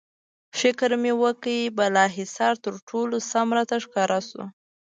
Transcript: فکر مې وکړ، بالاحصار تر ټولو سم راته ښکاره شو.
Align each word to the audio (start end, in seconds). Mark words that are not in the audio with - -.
فکر 0.59 0.89
مې 1.01 1.13
وکړ، 1.23 1.57
بالاحصار 1.77 2.53
تر 2.65 2.73
ټولو 2.89 3.15
سم 3.31 3.47
راته 3.57 3.75
ښکاره 3.85 4.19
شو. 4.27 4.43